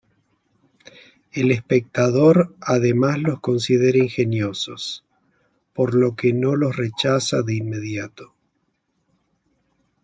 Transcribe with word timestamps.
El 1.31 1.51
espectador, 1.51 2.55
además, 2.59 3.19
los 3.21 3.39
considera 3.39 3.99
ingeniosos, 3.99 5.05
por 5.73 5.93
lo 5.93 6.15
que 6.15 6.33
no 6.33 6.55
los 6.55 6.75
rechaza 6.75 7.43
de 7.43 7.55
inmediato. 7.57 8.33